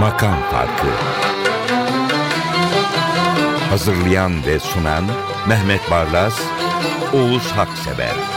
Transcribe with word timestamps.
Makam 0.00 0.36
Farkı 0.50 0.86
Hazırlayan 3.70 4.46
ve 4.46 4.60
sunan 4.60 5.04
Mehmet 5.48 5.90
Barlas, 5.90 6.40
Oğuz 7.12 7.52
Haksever 7.52 8.33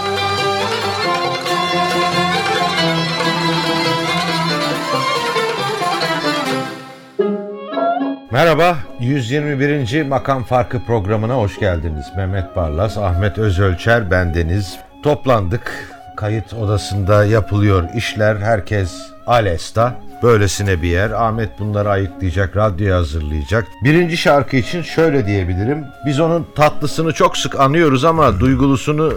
Merhaba, 8.38 8.78
121. 9.00 10.04
Makam 10.04 10.44
Farkı 10.44 10.86
programına 10.86 11.36
hoş 11.36 11.60
geldiniz. 11.60 12.06
Mehmet 12.18 12.56
Barlas, 12.56 12.98
Ahmet 12.98 13.38
Özölçer, 13.38 14.12
bendeniz. 14.12 14.78
Toplandık, 15.04 15.94
kayıt 16.18 16.54
odasında 16.54 17.26
yapılıyor 17.26 17.84
işler, 17.96 18.36
herkes 18.36 18.92
Alesta. 19.28 20.02
Böylesine 20.24 20.82
bir 20.82 20.88
yer. 20.88 21.12
Ahmet 21.12 21.60
bunları 21.60 21.90
ayıklayacak, 21.90 22.58
radyoya 22.58 22.98
hazırlayacak. 22.98 23.68
Birinci 23.84 24.18
şarkı 24.18 24.58
için 24.58 24.82
şöyle 24.82 25.26
diyebilirim. 25.26 25.86
Biz 26.06 26.20
onun 26.20 26.48
tatlısını 26.56 27.14
çok 27.14 27.38
sık 27.38 27.60
anıyoruz 27.60 28.06
ama 28.06 28.40
duygulusunu 28.40 29.14
e, 29.14 29.16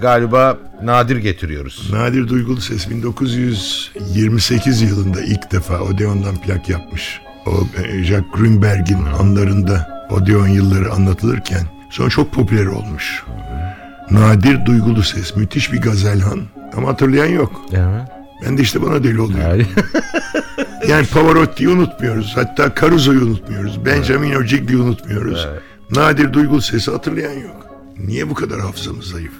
galiba 0.00 0.56
nadir 0.82 1.16
getiriyoruz. 1.16 1.92
Nadir 1.92 2.28
Duygulu 2.28 2.60
Ses 2.60 2.90
1928 2.90 4.82
yılında 4.82 5.20
ilk 5.20 5.52
defa 5.52 5.78
Odeon'dan 5.78 6.36
plak 6.36 6.68
yapmış. 6.68 7.20
O 7.46 7.50
e, 7.82 8.04
Jack 8.04 8.24
Grünberg'in 8.34 9.04
anlarında 9.20 10.06
Odeon 10.10 10.48
yılları 10.48 10.92
anlatılırken 10.92 11.62
sonra 11.90 12.08
çok 12.10 12.32
popüler 12.32 12.66
olmuş. 12.66 13.24
Nadir 14.10 14.66
Duygulu 14.66 15.02
Ses 15.02 15.36
müthiş 15.36 15.72
bir 15.72 15.80
gazelhan 15.80 16.40
ama 16.76 16.88
hatırlayan 16.88 17.26
yok. 17.26 17.62
Evet. 17.72 18.08
Ben 18.46 18.58
de 18.58 18.62
işte 18.62 18.82
bana 18.82 19.04
deli 19.04 19.20
oluyor. 19.20 19.38
Yani, 19.48 19.66
Yani 20.88 21.06
Pavarotti'yi 21.06 21.68
unutmuyoruz. 21.68 22.32
Hatta 22.34 22.72
Caruso'yu 22.80 23.20
unutmuyoruz. 23.20 23.86
Benjamin 23.86 24.34
Ogigli'yi 24.34 24.82
unutmuyoruz. 24.82 25.48
Nadir 25.90 26.32
Duygulu 26.32 26.60
Ses'i 26.62 26.90
hatırlayan 26.90 27.32
yok. 27.32 27.66
Niye 27.98 28.30
bu 28.30 28.34
kadar 28.34 28.60
hafızamız 28.60 29.04
zayıf? 29.04 29.32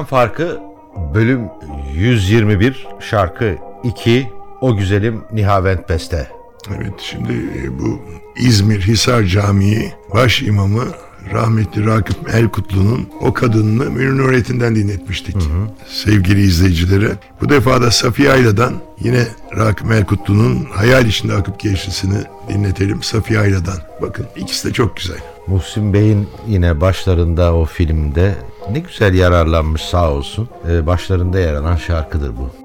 farkı 0.06 0.60
bölüm 1.14 1.42
121 1.94 2.88
şarkı 3.00 3.56
2 3.84 4.30
O 4.62 4.78
Güzelim 4.78 5.22
Nihavent 5.34 5.90
Beste. 5.90 6.28
Evet 6.78 6.94
şimdi 7.00 7.34
e, 7.34 7.80
bu 7.80 8.02
İzmir 8.38 8.82
Hisar 8.82 9.24
Camii 9.24 9.94
baş 10.14 10.42
imamı 10.42 10.84
rahmetli 11.34 11.86
Rakip 11.86 12.36
Elkutlu'nun 12.36 13.10
o 13.22 13.34
kadınını 13.34 13.92
Münir 13.92 14.18
Nurettin'den 14.18 14.76
dinletmiştik 14.76 15.36
sevgili 15.88 16.42
izleyicilere. 16.42 17.12
Bu 17.42 17.50
defa 17.50 17.82
da 17.82 17.92
Safiye 17.92 18.32
Ayla'dan 18.32 18.74
yine 19.00 19.28
Rakip 19.58 19.92
Elkutlu'nun 19.92 20.66
hayal 20.66 21.06
içinde 21.06 21.34
akıp 21.34 21.60
geçtisini 21.60 22.18
dinletelim 22.50 23.04
Safiye 23.04 23.40
Ayla'dan. 23.40 23.78
Bakın 24.02 24.26
ikisi 24.36 24.68
de 24.70 24.74
çok 24.74 24.98
güzel. 24.98 25.20
Muhsin 25.48 25.94
Bey'in 25.94 26.28
yine 26.48 26.82
başlarında 26.82 27.56
o 27.56 27.66
filmde 27.66 28.36
ne 28.72 28.80
güzel 28.80 29.14
yararlanmış 29.14 29.82
sağ 29.82 30.12
olsun. 30.12 30.50
Ee, 30.70 30.86
başlarında 30.86 31.40
yer 31.40 31.54
alan 31.54 31.76
şarkıdır 31.76 32.32
bu. 32.38 32.65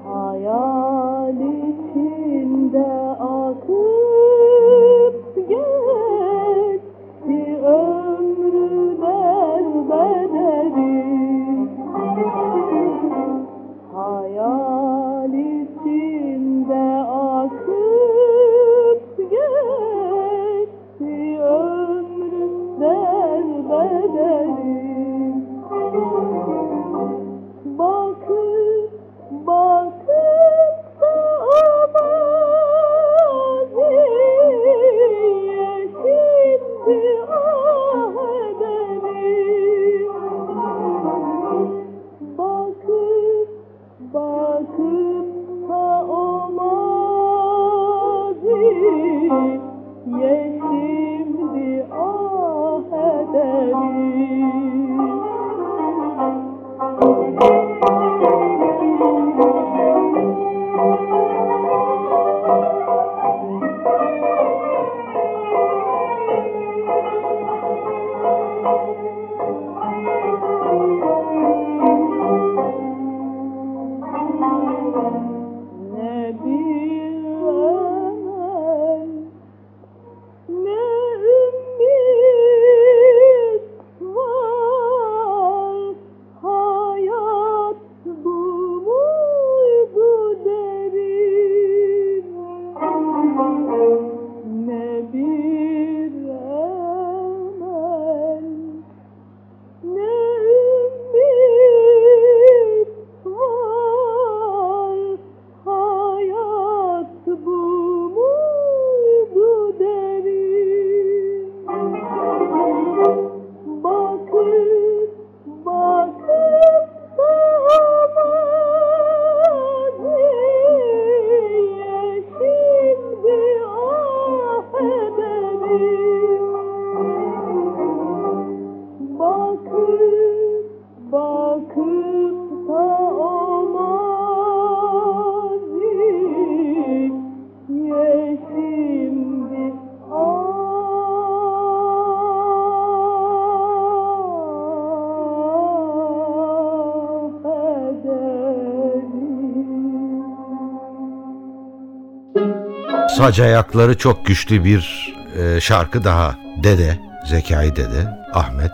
Saç 153.21 153.39
ayakları 153.39 153.97
çok 153.97 154.25
güçlü 154.25 154.63
bir 154.63 155.13
e, 155.37 155.61
şarkı 155.61 156.03
daha. 156.03 156.35
Dede, 156.63 156.99
Zekai 157.29 157.75
Dede, 157.75 158.07
Ahmet 158.33 158.71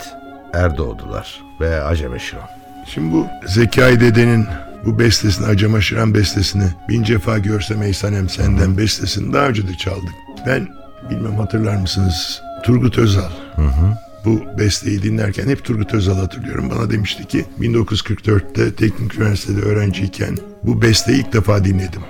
Erdoğdular 0.54 1.42
ve 1.62 1.82
Aceme 1.82 2.20
Şiran. 2.20 2.50
Şimdi 2.86 3.14
bu 3.14 3.28
Zekai 3.46 4.00
Dede'nin 4.00 4.48
bu 4.86 5.00
bestesini, 5.00 5.48
Acama 5.48 5.82
Şiran 5.82 6.14
bestesini 6.14 6.64
Bin 6.90 7.04
Cefa 7.04 7.38
Görsem 7.38 7.82
Ey 7.82 7.94
Sanem 7.94 8.30
Senden 8.30 8.78
bestesini 8.78 9.34
daha 9.34 9.48
önce 9.48 9.68
de 9.68 9.74
çaldık. 9.74 10.14
Ben 10.46 10.68
bilmem 11.10 11.36
hatırlar 11.36 11.76
mısınız 11.76 12.42
Turgut 12.64 12.98
Özal. 12.98 13.32
Bu 14.26 14.42
besteyi 14.60 15.04
dinlerken 15.04 15.48
hep 15.48 15.66
Turgut 15.66 15.94
Özal 15.94 16.18
hatırlıyorum. 16.18 16.72
Bana 16.76 16.90
demişti 16.92 17.26
ki 17.26 17.46
1944'te 17.60 18.76
Teknik 18.76 19.16
Üniversitede 19.16 19.62
öğrenciyken 19.62 20.38
bu 20.64 20.82
besteyi 20.82 21.20
ilk 21.20 21.34
defa 21.34 21.66
dinledim. 21.66 22.02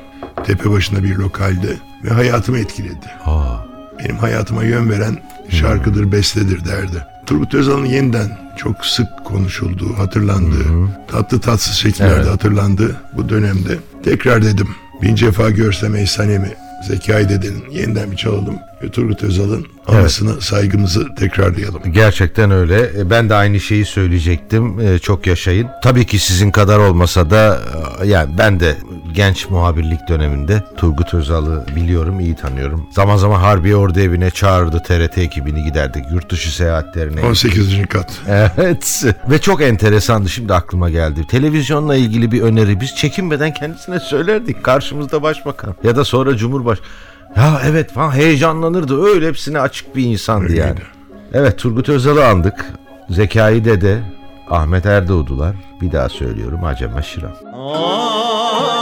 Tepe 0.45 0.72
başında 0.72 1.04
bir 1.04 1.16
lokalde 1.16 1.78
ve 2.07 2.13
hayatımı 2.13 2.59
etkiledi. 2.59 3.06
Aa, 3.25 3.56
benim 4.00 4.18
hayatıma 4.18 4.63
yön 4.63 4.89
veren 4.89 5.18
şarkıdır, 5.50 6.12
bestedir 6.12 6.65
derdi. 6.65 7.04
Turgut 7.25 7.54
Özal'ın 7.54 7.86
yeniden 7.86 8.38
çok 8.57 8.86
sık 8.86 9.07
konuşulduğu, 9.25 9.98
hatırlandığı, 9.98 10.65
tatlı 11.12 11.39
tatsız 11.39 11.74
şekillerde 11.75 12.13
Evet. 12.15 12.27
hatırlandığı 12.27 12.95
bu 13.18 13.30
dönemde 13.30 13.77
tekrar 14.04 14.44
dedim. 14.45 14.68
Bin 15.01 15.15
cefa 15.15 15.50
görsem 15.50 15.95
ey 15.95 16.06
Sanem'i, 16.07 16.54
Zekai 16.88 17.30
Dede'nin 17.30 17.69
yeniden 17.71 18.12
bir 18.12 18.15
çalalım 18.18 18.56
ve 18.83 18.89
Turgut 18.92 19.24
Özal'ın 19.24 19.65
anısına 19.88 20.42
saygımızı 20.42 21.15
tekrarlayalım. 21.15 21.81
Gerçekten 21.92 22.51
öyle. 22.51 22.92
E, 23.00 23.09
Ben 23.09 23.30
de 23.30 23.33
aynı 23.36 23.59
şeyi 23.59 23.86
söyleyecektim. 23.86 24.80
E, 24.80 25.00
Çok 25.00 25.27
yaşayın. 25.27 25.68
Tabii 25.83 26.06
ki 26.06 26.19
sizin 26.19 26.51
kadar 26.51 26.77
olmasa 26.80 27.30
da 27.30 27.59
e, 28.04 28.07
yani 28.07 28.38
ben 28.38 28.59
de 28.59 28.75
genç 29.18 29.50
muhabirlik 29.50 30.08
döneminde 30.08 30.64
Turgut 30.78 31.14
Özal'ı 31.14 31.64
biliyorum, 31.75 32.19
iyi 32.19 32.36
tanıyorum. 32.36 32.88
Zaman 32.92 33.18
zaman 33.18 33.40
Harbiye 33.40 33.75
Ordu 33.75 34.00
evine 34.00 34.30
çağırdı 34.31 34.80
TRT 34.80 35.18
ekibini 35.18 35.64
giderdik. 35.64 36.06
Yurt 36.12 36.31
dışı 36.31 36.56
seyahatlerine. 36.56 37.25
18. 37.25 37.88
kat. 37.90 38.22
Evet. 38.28 39.04
Ve 39.30 39.42
çok 39.42 39.62
enteresandı 39.62 40.30
şimdi 40.30 40.54
aklıma 40.54 40.90
geldi. 40.90 41.28
Televizyonla 41.28 41.96
ilgili 41.96 42.31
bir 42.31 42.42
öneri 42.42 42.81
biz 42.81 42.96
çekinmeden 42.96 43.54
kendisine 43.54 44.00
söylerdik. 44.00 44.64
Karşımızda 44.64 45.22
başbakan 45.22 45.75
ya 45.84 45.96
da 45.96 46.06
sonra 46.06 46.38
cumhurbaş. 46.38 46.80
Ya 47.38 47.62
evet 47.66 47.92
falan 47.94 48.12
heyecanlanırdı. 48.12 49.04
Öyle 49.04 49.28
hepsine 49.28 49.60
açık 49.60 49.96
bir 49.96 50.04
insandı 50.04 50.44
Öyleydi. 50.44 50.60
yani. 50.60 50.80
Evet 51.34 51.60
Turgut 51.60 51.90
Özal'ı 51.90 52.28
andık. 52.28 52.66
Zekai 53.10 53.66
Dede, 53.66 54.00
Ahmet 54.50 54.86
Erdoğdular. 54.86 55.56
Bir 55.81 55.92
daha 55.92 56.09
söylüyorum 56.09 56.64
Acem 56.64 56.95
Aşıran. 56.95 57.31
bin 57.31 58.77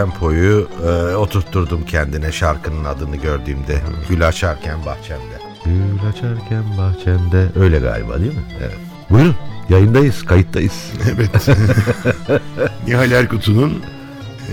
tempoyu 0.00 0.68
e, 0.86 1.14
oturtturdum 1.14 1.84
kendine 1.84 2.32
şarkının 2.32 2.84
adını 2.84 3.16
gördüğümde. 3.16 3.78
Gül 4.08 4.28
açarken 4.28 4.84
bahçemde. 4.86 5.34
Gül 5.64 6.08
açarken 6.08 6.64
bahçemde. 6.78 7.46
Öyle 7.60 7.78
galiba 7.78 8.20
değil 8.20 8.32
mi? 8.32 8.42
Evet. 8.60 8.78
Buyurun. 9.10 9.36
Yayındayız, 9.68 10.24
kayıttayız. 10.24 10.92
Evet. 11.14 11.48
Nihal 12.86 13.10
Erkut'un 13.10 13.82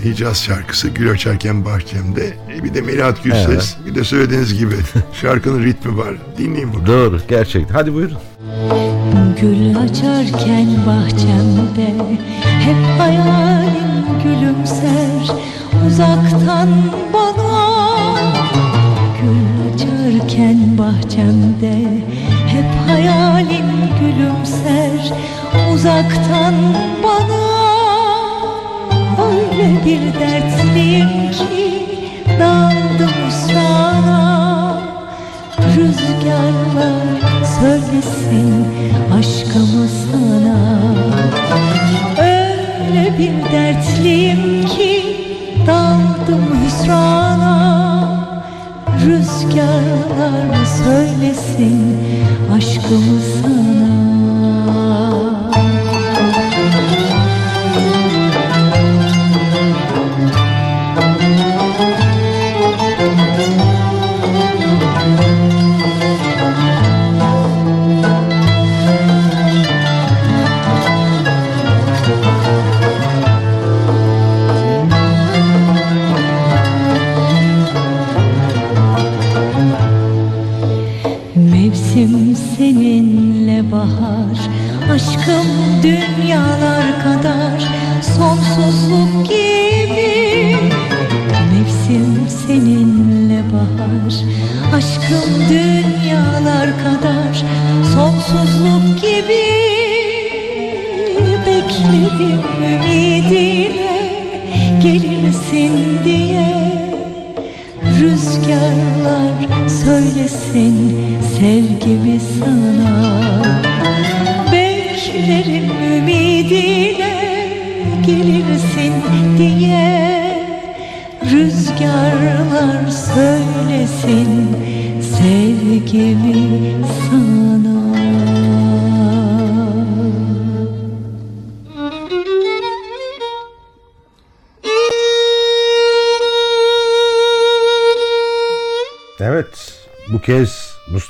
Hicaz 0.04 0.42
şarkısı 0.42 0.88
Gül 0.88 1.10
Açarken 1.10 1.64
Bahçem'de. 1.64 2.36
E 2.56 2.64
bir 2.64 2.74
de 2.74 2.80
Melahat 2.80 3.24
Gülses. 3.24 3.76
Bir 3.86 3.94
de 3.94 4.04
söylediğiniz 4.04 4.58
gibi 4.58 4.74
şarkının 5.12 5.62
ritmi 5.62 5.98
var. 5.98 6.14
Dinleyin 6.38 6.68
bakalım. 6.68 6.86
Doğru, 6.86 7.20
gerçekten. 7.28 7.74
Hadi 7.74 7.94
buyurun. 7.94 8.18
Gül 9.40 9.78
açarken 9.78 10.86
bahçemde 10.86 11.94
Hep 12.60 13.00
hayalim 13.00 13.88
gülümser 14.22 15.37
Uzaktan 15.98 16.68
bana. 17.12 17.68
Gül 19.20 19.74
açarken 19.74 20.78
bahçemde 20.78 21.74
Hep 22.46 22.88
hayalim 22.88 23.70
gülümser. 24.00 25.12
Uzaktan 25.74 26.54
bana. 27.04 27.48
Öyle 29.28 29.84
bir 29.84 30.20
dertliyim 30.20 31.30
ki 31.32 31.86
Daldım 32.40 33.14
hüsrana 33.26 34.82
Rüzgarlar 35.76 37.18
söylesin 37.60 38.66
aşkımı 39.18 39.37
söylesin 51.18 51.96
aşkımı 52.52 53.20
sana 53.42 53.77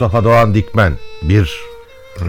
Mustafa 0.09 0.25
Doğan 0.25 0.55
Dikmen 0.55 0.93
bir 1.23 1.61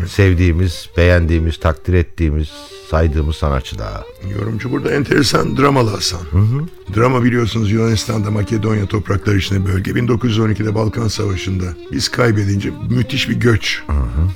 sevdiğimiz, 0.07 0.89
beğendiğimiz, 0.97 1.59
takdir 1.59 1.93
ettiğimiz, 1.93 2.49
saydığımız 2.89 3.35
sanatçı 3.35 3.79
daha. 3.79 4.03
Yorumcu 4.39 4.71
burada 4.71 4.91
enteresan 4.91 5.57
dramalı 5.57 5.89
Hasan. 5.89 6.19
Drama 6.95 7.23
biliyorsunuz 7.23 7.71
Yunanistan'da 7.71 8.31
Makedonya 8.31 8.85
toprakları 8.85 9.37
içinde 9.37 9.65
bölge. 9.65 9.91
1912'de 9.91 10.75
Balkan 10.75 11.07
Savaşı'nda 11.07 11.65
biz 11.91 12.09
kaybedince 12.09 12.69
müthiş 12.89 13.29
bir 13.29 13.35
göç 13.35 13.83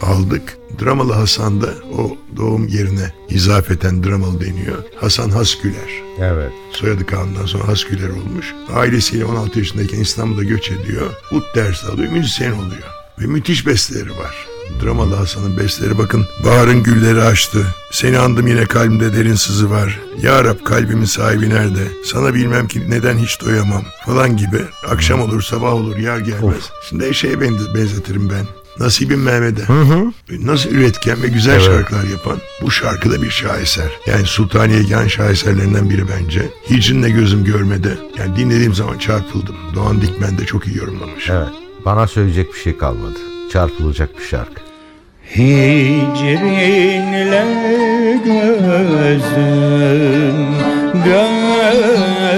aldık. 0.01 0.57
Dramalı 0.81 1.13
Hasan 1.13 1.61
da 1.61 1.69
o 1.97 2.17
doğum 2.37 2.67
yerine 2.67 3.13
izafeten 3.29 4.03
dramalı 4.03 4.41
deniyor. 4.41 4.77
Hasan 4.95 5.29
Hasküler. 5.29 6.03
Evet. 6.19 6.51
Soyadı 6.71 7.05
Kağan'dan 7.05 7.45
sonra 7.45 7.67
Hasküler 7.67 8.09
olmuş. 8.09 8.53
Ailesiyle 8.73 9.25
16 9.25 9.59
yaşındayken 9.59 9.99
İstanbul'a 9.99 10.43
göç 10.43 10.71
ediyor. 10.71 11.07
Ut 11.31 11.43
dersi 11.55 11.87
alıyor, 11.87 12.11
müzisyen 12.11 12.51
oluyor. 12.51 13.02
Ve 13.19 13.25
müthiş 13.25 13.67
besteleri 13.67 14.09
var. 14.17 14.35
Dramalı 14.83 15.15
Hasan'ın 15.15 15.57
besteleri 15.57 15.97
bakın. 15.97 16.25
Baharın 16.45 16.83
gülleri 16.83 17.21
açtı. 17.21 17.65
Seni 17.91 18.17
andım 18.19 18.47
yine 18.47 18.65
kalbimde 18.65 19.13
derin 19.13 19.35
sızı 19.35 19.69
var. 19.69 19.99
Ya 20.21 20.43
Rab 20.43 20.63
kalbimin 20.65 21.05
sahibi 21.05 21.49
nerede? 21.49 21.87
Sana 22.05 22.33
bilmem 22.33 22.67
ki 22.67 22.81
neden 22.89 23.17
hiç 23.17 23.41
doyamam 23.41 23.83
falan 24.05 24.37
gibi. 24.37 24.61
Akşam 24.89 25.21
olur 25.21 25.41
sabah 25.41 25.73
olur 25.73 25.97
yer 25.97 26.17
gelmez. 26.17 26.63
Şimdi 26.89 27.13
şeye 27.13 27.33
benze- 27.41 27.75
benzetirim 27.75 28.29
ben. 28.29 28.45
Nasibim 28.79 29.21
Mehmet'e. 29.23 29.63
Nasıl 30.29 30.69
üretken 30.69 31.23
ve 31.23 31.27
güzel 31.27 31.59
şarkılar 31.59 32.03
yapan 32.03 32.37
bu 32.61 32.71
şarkı 32.71 33.11
da 33.11 33.21
bir 33.21 33.29
şaheser. 33.29 33.91
Yani 34.07 34.25
Sultaniye 34.25 34.83
Gan 34.83 35.07
şaheserlerinden 35.07 35.89
biri 35.89 36.03
bence. 36.07 36.49
Hicrinle 36.69 37.09
gözüm 37.09 37.43
görmedi. 37.45 37.97
Yani 38.19 38.35
dinlediğim 38.35 38.73
zaman 38.75 38.97
çarpıldım. 38.97 39.55
Doğan 39.75 40.01
Dikmen 40.01 40.37
de 40.37 40.45
çok 40.45 40.67
iyi 40.67 40.77
yorumlamış. 40.77 41.29
Evet. 41.29 41.49
Bana 41.85 42.07
söyleyecek 42.07 42.53
bir 42.53 42.59
şey 42.59 42.77
kalmadı. 42.77 43.19
Çarpılacak 43.51 44.19
bir 44.19 44.23
şarkı. 44.23 44.61
Hicrinle 45.35 47.03
gözüm 48.25 49.33
görmede 51.05 52.33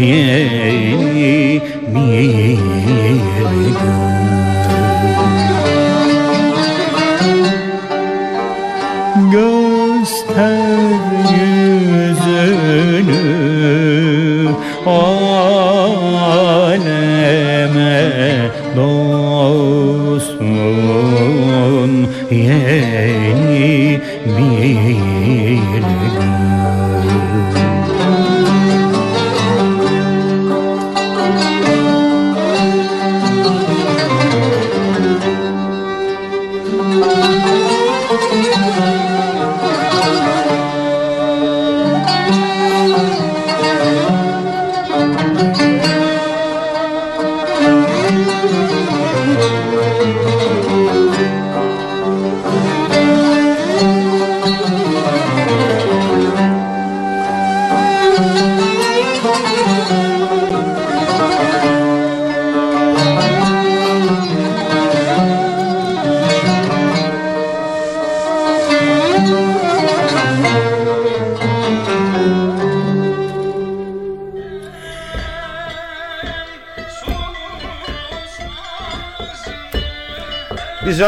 dolsun 0.02 0.61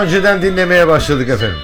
önceden 0.04 0.42
dinlemeye 0.42 0.88
başladık 0.88 1.30
efendim. 1.30 1.58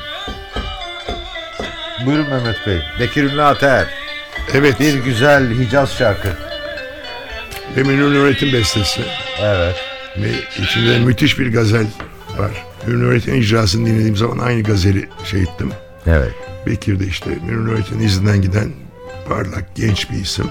Buyurun 2.06 2.30
Mehmet 2.30 2.68
Bey. 2.68 2.80
Bekir 3.00 3.24
Ünlü 3.24 3.42
Ater. 3.44 3.88
Evet. 4.54 4.80
Bir 4.80 4.94
güzel 5.04 5.60
Hicaz 5.60 5.92
şarkı. 5.94 6.28
Münir 7.76 8.02
Nurettin 8.14 8.54
bestesi. 8.54 9.02
Evet. 9.42 9.76
Ve 10.18 10.30
içinde 10.64 11.00
müthiş 11.00 11.40
bir 11.40 11.54
gazel 11.54 11.86
var. 12.38 12.52
Münir 12.88 13.04
Nurettin 13.04 13.34
icrasını 13.42 13.86
dinlediğim 13.88 14.16
zaman 14.16 14.40
aynı 14.46 14.64
gazeli 14.64 15.10
şey 15.26 15.42
ettim. 15.42 15.72
Evet. 16.08 16.32
Bekir 16.68 17.00
de 17.00 17.06
işte 17.06 17.30
Münir 17.30 17.66
Nurettin'in 17.72 18.04
izinden 18.04 18.42
giden 18.42 18.72
parlak 19.30 19.76
genç 19.76 20.12
bir 20.12 20.16
isim. 20.18 20.48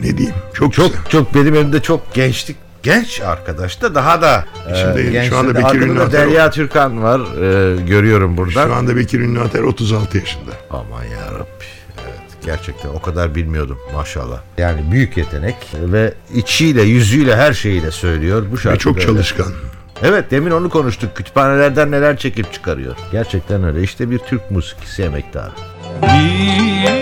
Ne 0.00 0.16
diyeyim? 0.18 0.36
Çok 0.54 0.72
Çok 0.74 0.86
güzel. 0.86 1.04
çok 1.08 1.34
benim 1.34 1.54
önümde 1.54 1.82
çok 1.82 2.14
gençlik 2.14 2.56
genç 2.82 3.20
arkadaş 3.20 3.82
da 3.82 3.94
daha 3.94 4.22
da 4.22 4.44
Şimdi 4.80 5.10
genç 5.12 5.28
şu 5.28 5.38
anda 5.38 5.54
Bekir 5.54 5.80
Ünlü 5.80 6.12
Derya 6.12 6.50
Türkan 6.50 7.02
var. 7.02 7.20
e, 7.20 7.82
görüyorum 7.82 8.36
buradan. 8.36 8.66
Şu 8.66 8.74
anda 8.74 8.96
Bekir 8.96 9.20
Ünlü 9.20 9.40
Ater 9.40 9.60
36 9.62 10.18
yaşında. 10.18 10.50
Aman 10.70 11.04
yarabbi. 11.04 11.64
Evet, 12.04 12.44
gerçekten 12.44 12.88
o 12.88 13.02
kadar 13.02 13.34
bilmiyordum 13.34 13.78
maşallah. 13.94 14.40
Yani 14.58 14.80
büyük 14.92 15.16
yetenek 15.16 15.56
ve 15.74 16.14
içiyle 16.34 16.82
yüzüyle 16.82 17.36
her 17.36 17.52
şeyiyle 17.52 17.90
söylüyor. 17.90 18.44
Bu 18.52 18.58
şarkı 18.58 18.74
Ve 18.76 18.78
çok 18.78 19.00
çalışkan. 19.00 19.46
Evet 20.02 20.30
demin 20.30 20.50
onu 20.50 20.70
konuştuk. 20.70 21.16
Kütüphanelerden 21.16 21.90
neler 21.90 22.16
çekip 22.16 22.52
çıkarıyor. 22.52 22.96
Gerçekten 23.12 23.64
öyle. 23.64 23.82
İşte 23.82 24.10
bir 24.10 24.18
Türk 24.18 24.50
musikisi 24.50 25.02
emektarı. 25.02 25.52
Bir 26.02 27.01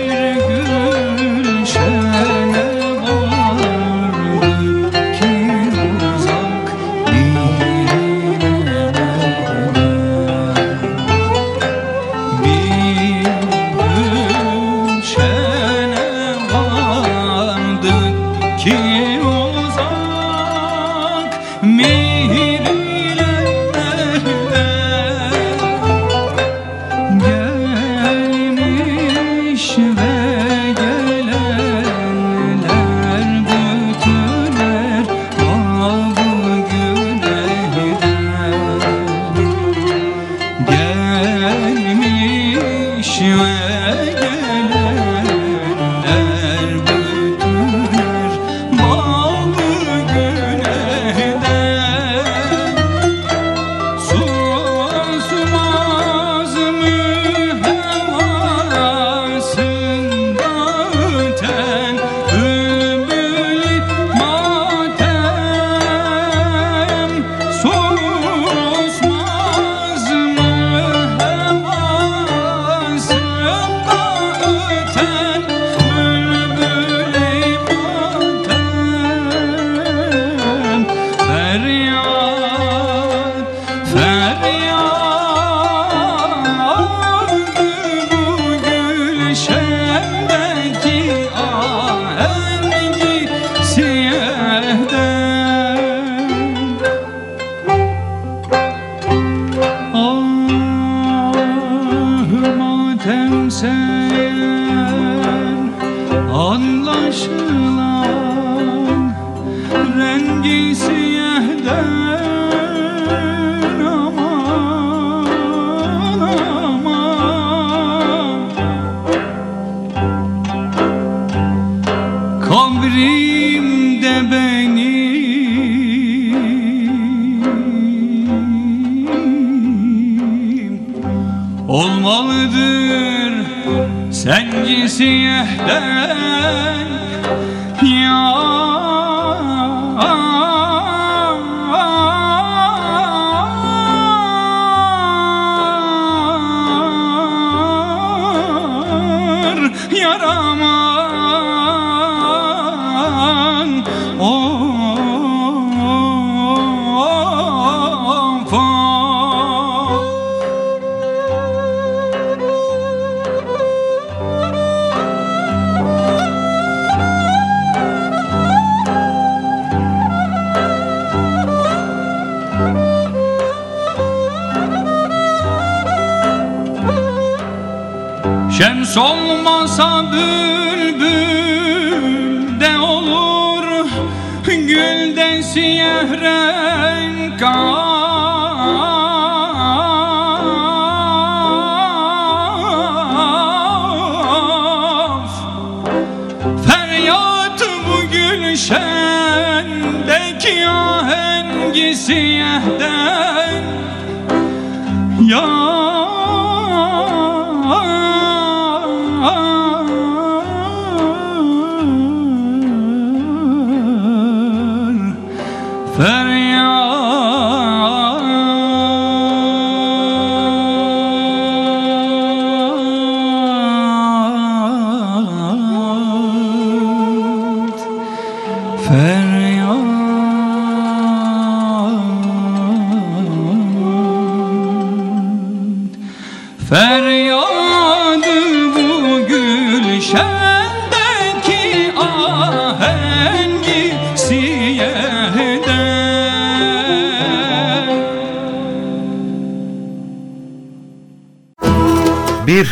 Şems 178.91 178.97
olmasa 178.97 180.11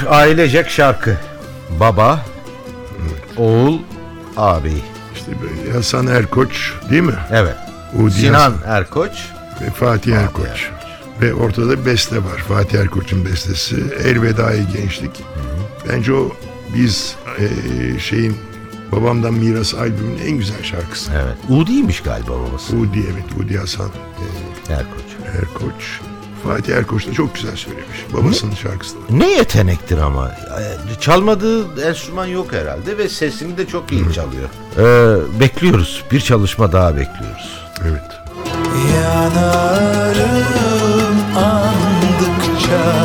Bir 0.09 0.13
ailecek 0.13 0.69
şarkı. 0.69 1.17
Baba, 1.79 2.25
oğul, 3.37 3.77
abi. 4.37 4.73
İşte 5.15 5.31
böyle 5.41 5.73
Hasan 5.77 6.07
Erkoç 6.07 6.73
değil 6.89 7.01
mi? 7.01 7.13
Evet. 7.31 7.55
Udi 7.99 8.11
Sinan 8.11 8.33
Hasan 8.51 8.57
Erkoç. 8.67 9.11
ve 9.61 9.69
Fatih 9.71 10.15
Erkoç. 10.15 10.69
Ve 11.21 11.33
ortada 11.33 11.85
beste 11.85 12.17
var. 12.17 12.37
Fatih 12.47 12.79
Erkoç'un 12.79 13.25
bestesi. 13.25 13.75
Elvedai 14.03 14.67
Gençlik. 14.73 15.23
Bence 15.89 16.13
o 16.13 16.31
biz 16.75 17.15
eee, 17.39 17.99
şeyin 17.99 18.37
babamdan 18.91 19.33
miras 19.33 19.73
albümünün 19.73 20.19
en 20.25 20.31
güzel 20.37 20.63
şarkısı. 20.63 21.11
Evet. 21.15 21.35
Udi'ymiş 21.49 22.01
galiba 22.03 22.31
babası. 22.49 22.75
Udi 22.75 22.99
evet 22.99 23.25
Udi 23.45 23.57
Hasan 23.57 23.89
Erkoç. 24.69 25.05
Erkoç. 25.39 25.99
Fatih 26.43 26.75
Erkoç 26.75 27.07
da 27.07 27.13
çok 27.13 27.35
güzel 27.35 27.55
söylemiş. 27.55 28.05
Babasının 28.13 28.55
şarkısı 28.55 28.95
da. 28.95 28.99
Ne 29.09 29.31
yetenektir 29.31 29.97
ama. 29.97 30.31
Çalmadığı 30.99 31.87
enstrüman 31.89 32.25
yok 32.25 32.53
herhalde 32.53 32.97
ve 32.97 33.09
sesini 33.09 33.57
de 33.57 33.67
çok 33.67 33.91
iyi 33.91 34.05
çalıyor. 34.13 34.49
Ee, 34.77 35.39
bekliyoruz. 35.39 36.03
Bir 36.11 36.21
çalışma 36.21 36.71
daha 36.71 36.97
bekliyoruz. 36.97 37.63
Evet. 37.89 38.01
Yanarım 38.95 41.15
andıkça 41.37 42.98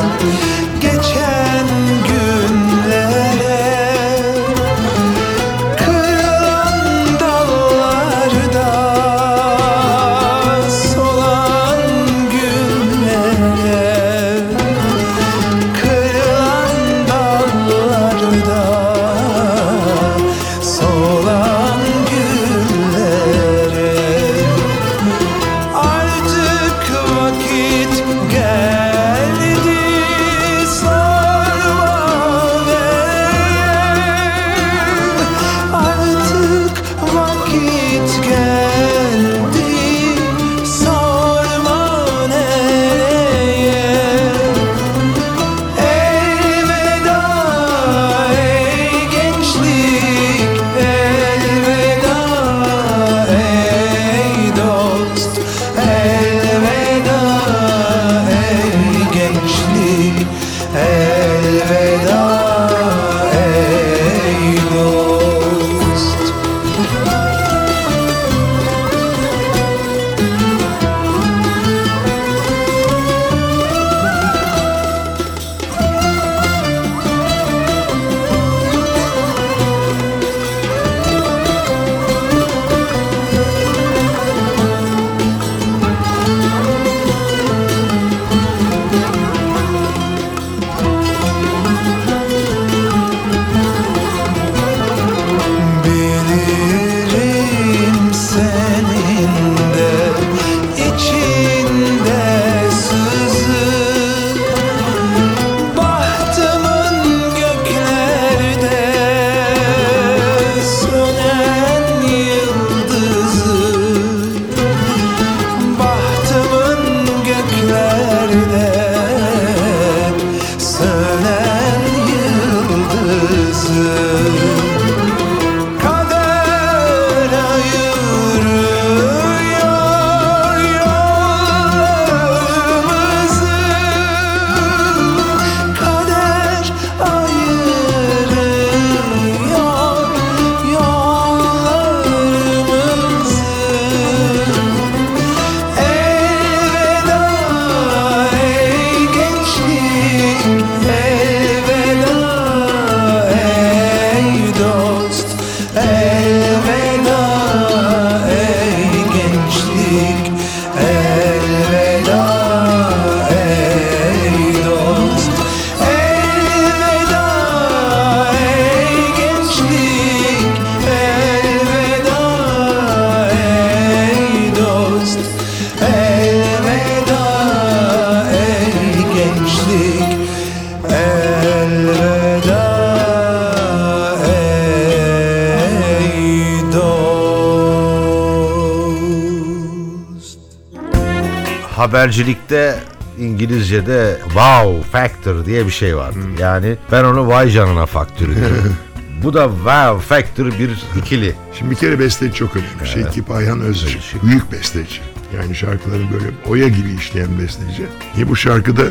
habercilikte 191.94 192.78
İngilizce'de 193.18 194.18
wow 194.22 194.90
factor 194.92 195.46
diye 195.46 195.66
bir 195.66 195.70
şey 195.70 195.96
vardır. 195.96 196.22
Hmm. 196.22 196.38
Yani 196.38 196.76
ben 196.92 197.04
onu 197.04 197.28
vay 197.28 197.50
canına 197.50 197.87
faktörü 197.87 198.37
diyorum. 198.37 198.76
Bu 199.22 199.35
da 199.35 199.48
wow 199.48 200.00
factor 200.00 200.46
bir 200.46 200.85
ikili. 200.98 201.35
Şimdi 201.59 201.70
bir 201.70 201.76
kere 201.76 201.98
besteci 201.98 202.35
çok 202.35 202.57
önemli. 202.57 202.88
Şekip 202.88 203.30
Ayhan 203.30 203.61
Özçı. 203.61 203.98
Büyük 204.22 204.52
besteci. 204.52 205.00
Yani 205.37 205.54
şarkıların 205.54 206.09
böyle 206.12 206.26
oya 206.46 206.68
gibi 206.68 206.92
işleyen 206.92 207.38
besteci. 207.38 207.87
Niye 208.14 208.28
bu 208.28 208.37
şarkıda 208.37 208.83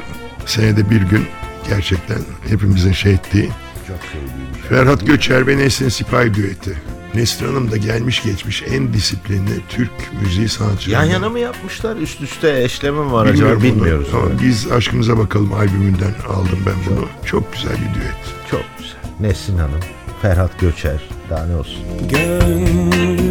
senede 0.45 0.89
bir 0.89 1.01
gün 1.01 1.25
gerçekten 1.69 2.17
hepimizin 2.49 2.91
şey 2.91 3.13
ettiği 3.13 3.49
Çok 3.87 3.97
sevdiğim 4.11 4.69
Ferhat 4.69 5.07
Göçer 5.07 5.47
ve 5.47 5.57
Nesrin 5.57 5.89
Sipahi 5.89 6.33
düeti. 6.33 6.77
Nesrin 7.15 7.47
Hanım 7.47 7.71
da 7.71 7.77
gelmiş 7.77 8.23
geçmiş 8.23 8.63
en 8.71 8.93
disiplinli 8.93 9.61
Türk 9.69 9.91
müziği 10.21 10.49
sanatçıları. 10.49 11.05
Yan 11.05 11.13
yana 11.13 11.29
mı 11.29 11.39
yapmışlar? 11.39 11.95
Üst 11.95 12.21
üste 12.21 12.61
eşleme 12.63 12.99
mi 13.03 13.11
var 13.11 13.25
acaba? 13.25 13.35
Bilmiyorum 13.35 13.61
bunu. 13.63 13.75
Bilmiyoruz. 13.75 14.07
Ama 14.13 14.23
Evet. 14.29 14.39
biz 14.43 14.71
Aşkımıza 14.71 15.17
Bakalım 15.17 15.53
albümünden 15.53 16.13
aldım 16.29 16.59
ben 16.65 16.73
bunu. 16.89 17.05
Çok 17.25 17.53
güzel 17.53 17.71
bir 17.71 17.93
düet. 18.01 18.15
Çok 18.51 18.63
güzel. 18.77 18.93
Nesin 19.19 19.57
Hanım, 19.57 19.79
Ferhat 20.21 20.59
Göçer. 20.59 21.01
Daha 21.29 21.45
ne 21.45 21.55
olsun? 21.55 21.79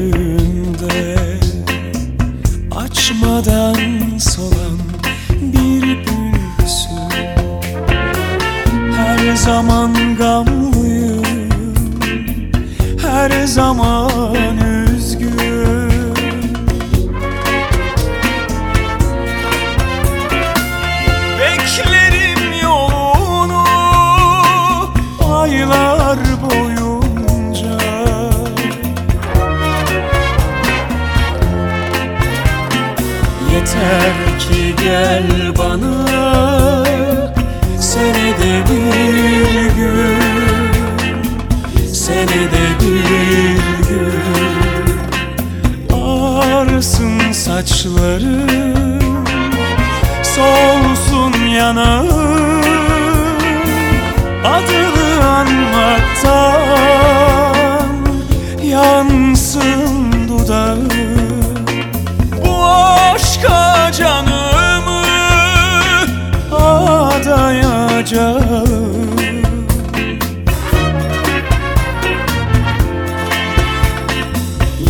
Gönlümde 0.03 1.17
açmadan 2.77 3.75
solan 4.19 4.79
bir 5.43 5.83
gülsün 5.83 7.11
Her 8.97 9.37
zaman 9.37 10.17
gamlıyım 10.17 10.62
Her 13.23 13.47
zaman 13.47 14.57
üzgün 14.57 16.15
Beklerim 21.39 22.61
yolunu 22.63 23.65
aylar 25.35 26.19
boyunca. 26.43 27.79
Yeter 33.53 34.39
ki 34.39 34.75
gel 34.85 35.32
Yanağım 51.73 52.63
Adını 54.45 55.25
anmaktan 55.27 56.73
Yansın 58.63 60.29
dudağım. 60.29 60.89
Bu 62.45 62.65
aşka 62.65 63.91
canımı 63.93 65.03
adayacağım. 66.57 67.93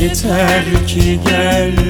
Yeter 0.01 0.65
ki 0.87 1.21
gel 1.29 1.82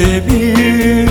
Senede 0.00 1.09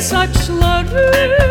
saçları 0.00 1.47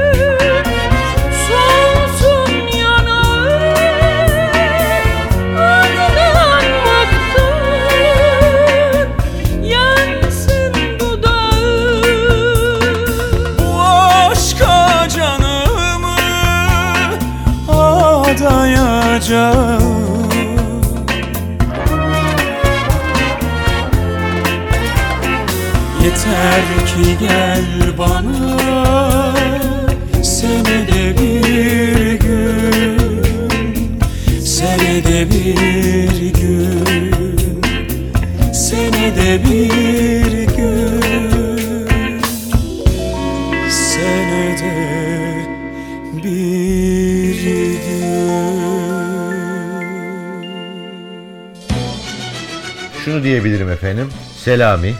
diyebilirim 53.28 53.70
efendim. 53.70 54.08
Selami 54.44 54.94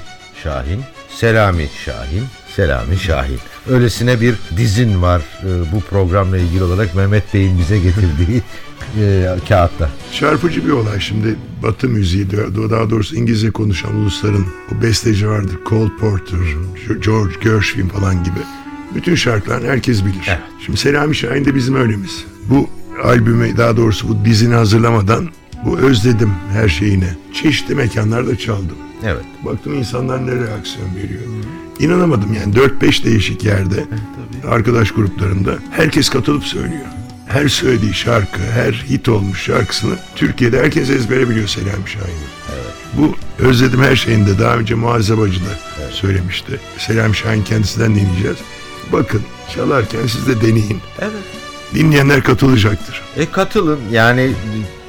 Şahin, 0.44 0.82
Selami 1.10 1.68
Şahin, 1.86 2.24
Selami 2.56 2.98
Şahin. 2.98 3.40
Öylesine 3.70 4.22
bir 4.22 4.36
dizin 4.58 5.02
var 5.02 5.22
e, 5.44 5.72
bu 5.72 5.82
programla 5.82 6.38
ilgili 6.38 6.64
olarak 6.64 6.96
Mehmet 6.96 7.34
Bey'in 7.34 7.60
bize 7.60 7.80
getirdiği 7.80 8.42
e, 9.02 9.28
kağıtta. 9.48 9.90
Çarpıcı 10.14 10.66
bir 10.66 10.72
olay 10.72 11.00
şimdi 11.00 11.36
Batı 11.64 11.90
müziği 11.90 12.28
daha 12.72 12.90
doğrusu 12.90 13.16
İngilizce 13.16 13.52
konuşan 13.52 13.96
ulusların 13.96 14.46
o 14.72 14.82
besteci 14.82 15.30
vardır 15.30 15.58
Cole 15.70 15.92
Porter, 16.00 16.40
George 17.06 17.34
Gershwin 17.44 17.88
falan 17.88 18.24
gibi. 18.24 18.40
Bütün 18.96 19.16
şarkılarını 19.16 19.68
herkes 19.68 20.06
bilir. 20.06 20.26
Evet. 20.28 20.40
Şimdi 20.66 20.78
Selami 20.78 21.16
Şahin 21.16 21.46
de 21.46 21.56
bizim 21.56 21.76
öylemiz. 21.76 22.26
Bu 22.50 22.70
albümü 23.04 23.58
daha 23.58 23.78
doğrusu 23.78 24.10
bu 24.10 24.26
dizini 24.26 24.54
hazırlamadan 24.54 25.30
bu 25.66 25.78
özledim 25.78 26.34
her 26.54 26.70
şeyini. 26.70 27.10
Çeşitli 27.34 27.76
mekanlarda 27.76 28.38
çaldım. 28.38 28.78
Evet. 29.04 29.26
Baktım 29.46 29.74
insanlar 29.74 30.28
ne 30.28 30.36
reaksiyon 30.36 30.96
veriyor. 30.96 31.22
İnanamadım 31.80 32.34
yani 32.34 32.54
4-5 32.54 33.04
değişik 33.04 33.44
yerde 33.44 33.86
arkadaş 34.48 34.92
gruplarında 34.92 35.52
herkes 35.72 36.10
katılıp 36.10 36.44
söylüyor. 36.44 36.86
Her 37.28 37.48
söylediği 37.48 37.94
şarkı, 37.94 38.42
her 38.42 38.74
hit 38.74 39.10
olmuş 39.10 39.44
şarkısını 39.44 39.96
Türkiye'de 40.16 40.60
herkes 40.60 40.90
ezbere 40.90 41.30
biliyor 41.30 41.48
Selami 41.48 41.90
Şahin'i. 41.90 42.28
Bu 42.98 43.16
Özledim 43.40 43.82
Her 43.82 43.96
Şeyinde 43.96 44.40
daha 44.40 44.58
önce 44.58 44.76
Muazzez 44.76 45.18
Bacı 45.18 45.40
da 45.40 45.50
söylemişti. 45.92 46.60
Selami 46.78 47.16
Şahin 47.16 47.44
kendisinden 47.44 47.96
dinleyeceğiz. 47.96 48.38
Bakın 48.92 49.22
çalarken 49.56 50.08
siz 50.08 50.28
de 50.28 50.42
deneyin. 50.42 50.80
Evet. 51.00 51.24
Dinleyenler 51.76 52.24
katılacaktır. 52.24 53.02
E 53.18 53.32
katılın 53.32 53.80
yani 53.92 54.32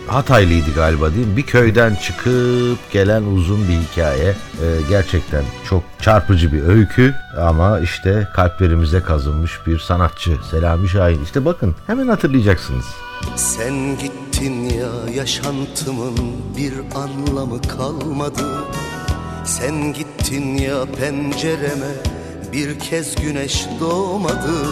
Hataylıydı 0.08 0.74
galiba 0.74 1.14
değil 1.14 1.26
mi? 1.26 1.36
Bir 1.36 1.42
köyden 1.42 1.94
çıkıp 1.94 2.78
gelen 2.92 3.22
uzun 3.22 3.68
bir 3.68 3.74
hikaye. 3.92 4.28
E, 4.28 4.66
gerçekten 4.88 5.44
çok 5.68 5.82
çarpıcı 6.00 6.52
bir 6.52 6.62
öykü 6.62 7.14
ama 7.40 7.80
işte 7.80 8.28
kalplerimize 8.34 9.00
kazınmış 9.00 9.52
bir 9.66 9.78
sanatçı 9.78 10.36
Selami 10.50 10.88
Şahin. 10.88 11.24
İşte 11.24 11.44
bakın 11.44 11.74
hemen 11.86 12.08
hatırlayacaksınız. 12.08 12.84
Sen 13.36 13.98
gittin 13.98 14.64
ya 14.70 14.88
yaşantımın 15.14 16.16
bir 16.56 16.72
anlamı 16.94 17.62
kalmadı 17.62 18.44
Sen 19.44 19.92
gittin 19.92 20.54
ya 20.56 20.84
pencereme 21.00 21.92
bir 22.52 22.78
kez 22.78 23.14
güneş 23.16 23.66
doğmadı 23.80 24.66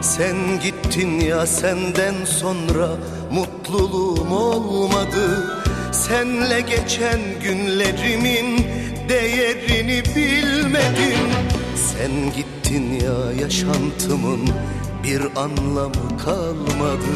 Sen 0.00 0.36
gittin 0.62 1.20
ya 1.20 1.46
senden 1.46 2.14
sonra 2.24 2.88
mutluluğum 3.30 4.34
olmadı. 4.34 5.46
Senle 5.92 6.60
geçen 6.60 7.20
günlerimin 7.42 8.66
değerini 9.08 10.02
bilmedim. 10.16 11.20
Sen 11.76 12.10
gittin 12.36 12.92
ya 12.92 13.42
yaşantımın 13.42 14.48
bir 15.04 15.22
anlamı 15.36 16.18
kalmadı. 16.24 17.12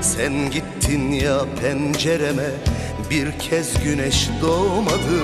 Sen 0.00 0.50
gittin 0.50 1.12
ya 1.12 1.38
pencereme 1.62 2.50
bir 3.10 3.38
kez 3.38 3.84
güneş 3.84 4.28
doğmadı. 4.42 5.20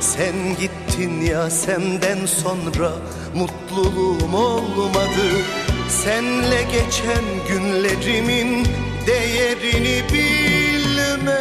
Sen 0.00 0.34
gittin 0.60 1.20
ya 1.20 1.50
senden 1.50 2.26
sonra 2.26 2.92
mutluluğum 3.34 4.34
olmadı. 4.34 5.26
Senle 5.88 6.62
geçen 6.72 7.24
günlerimin 7.48 8.66
değerini 9.06 10.04
bilmedim. 10.12 11.36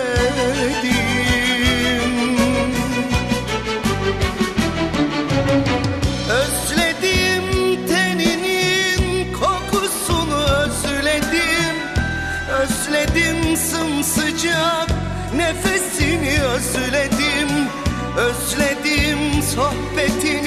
Özledim 6.29 7.47
teninin 7.87 9.33
kokusunu 9.33 10.43
özledim. 10.43 11.75
Özledim 12.61 13.57
sımsıcak 13.57 14.89
nefesini 15.35 16.41
özledim. 16.41 17.49
Özledim 18.17 19.43
sohbetini 19.55 20.44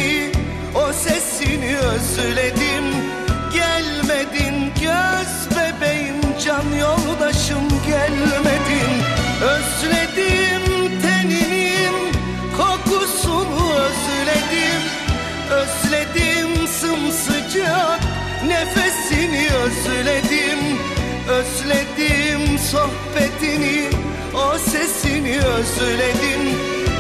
özledim 25.77 26.59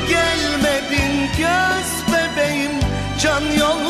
Gelmedin 0.08 1.28
göz 1.38 2.14
bebeğim. 2.14 2.70
Can 3.22 3.42
yoldaşım 3.42 3.87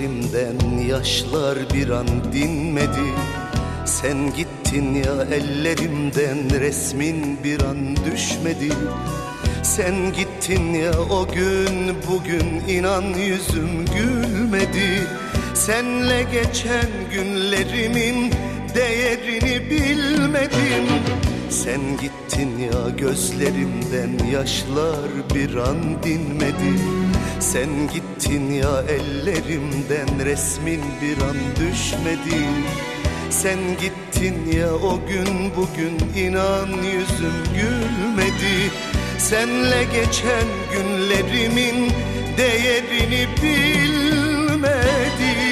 gözlerimden 0.00 0.78
yaşlar 0.88 1.58
bir 1.74 1.90
an 1.90 2.06
dinmedi. 2.32 3.10
Sen 3.84 4.34
gittin 4.36 4.94
ya 4.94 5.24
ellerimden 5.34 6.60
resmin 6.60 7.44
bir 7.44 7.60
an 7.60 7.96
düşmedi. 7.96 8.72
Sen 9.62 9.94
gittin 10.12 10.74
ya 10.74 10.92
o 11.10 11.28
gün 11.28 11.94
bugün 12.10 12.68
inan 12.68 13.02
yüzüm 13.02 13.84
gülmedi. 13.84 15.06
Senle 15.54 16.22
geçen 16.32 16.90
günlerimin 17.12 18.32
değerini 18.74 19.70
bilmedim. 19.70 20.86
Sen 21.50 21.80
gittin 22.00 22.58
ya 22.58 22.90
gözlerimden 22.96 24.26
yaşlar 24.32 25.10
bir 25.34 25.56
an 25.56 26.02
dinmedi 26.02 27.09
Sen 27.40 27.88
gittin 27.92 28.52
ya 28.52 28.82
ellerimden 28.88 30.24
resmin 30.24 30.80
bir 31.02 31.22
an 31.22 31.36
düşmedi. 31.56 32.46
Sen 33.30 33.58
gittin 33.80 34.58
ya 34.58 34.74
o 34.74 35.00
gün 35.08 35.52
bugün 35.56 35.98
inan 36.16 36.68
yüzüm 36.68 37.34
gülmedi. 37.54 38.70
Senle 39.18 39.84
geçen 39.84 40.46
günlerimin 40.72 41.92
değerini 42.38 43.26
bilmedim 43.42 45.49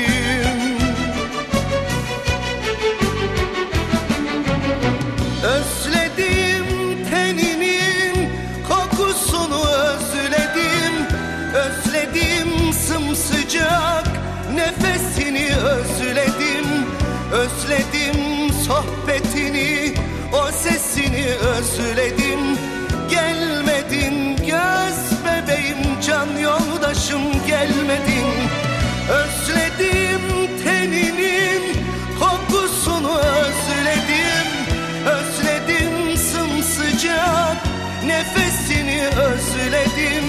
özledim 39.68 40.24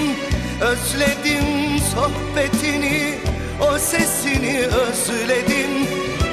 Özledim 0.60 1.78
sohbetini 1.94 3.14
o 3.60 3.78
sesini 3.78 4.66
özledim. 4.66 5.70